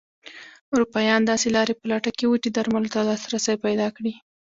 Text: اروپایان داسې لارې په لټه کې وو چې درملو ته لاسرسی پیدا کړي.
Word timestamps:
اروپایان 0.75 1.21
داسې 1.31 1.47
لارې 1.55 1.73
په 1.79 1.85
لټه 1.91 2.11
کې 2.17 2.25
وو 2.27 2.41
چې 2.43 2.49
درملو 2.55 2.91
ته 2.93 2.99
لاسرسی 3.09 3.55
پیدا 3.65 3.87
کړي. 3.97 4.13